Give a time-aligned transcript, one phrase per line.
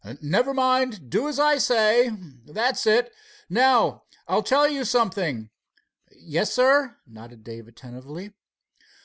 [0.19, 1.11] "Never mind.
[1.11, 2.09] Do as I say.
[2.47, 3.13] That's it.
[3.51, 5.51] Now I'll tell you something."
[6.11, 8.33] "Yes, sir," nodded Dave attentively.